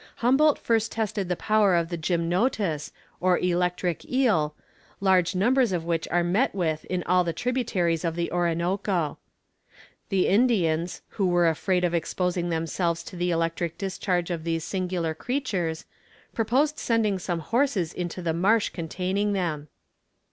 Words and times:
Humboldt 0.15 0.57
first 0.57 0.91
tested 0.93 1.29
the 1.29 1.35
power 1.35 1.75
of 1.75 1.89
the 1.89 1.95
gymnotus, 1.97 2.91
or 3.19 3.37
electric 3.37 4.03
eel, 4.11 4.55
large 4.99 5.35
numbers 5.35 5.71
of 5.71 5.85
which 5.85 6.07
are 6.07 6.23
met 6.23 6.55
with 6.55 6.85
in 6.85 7.03
all 7.03 7.23
the 7.23 7.33
tributaries 7.33 8.03
of 8.03 8.15
the 8.15 8.31
Orinoco. 8.31 9.19
The 10.09 10.25
Indians, 10.27 11.03
who 11.09 11.27
were 11.27 11.47
afraid 11.47 11.83
of 11.83 11.93
exposing 11.93 12.49
themselves 12.49 13.03
to 13.03 13.15
the 13.15 13.29
electric 13.29 13.77
discharge 13.77 14.31
of 14.31 14.43
these 14.43 14.63
singular 14.63 15.13
creatures, 15.13 15.85
proposed 16.33 16.79
sending 16.79 17.19
some 17.19 17.37
horses 17.39 17.93
into 17.93 18.23
the 18.23 18.33
marsh 18.33 18.69
containing 18.69 19.33
them. 19.33 19.67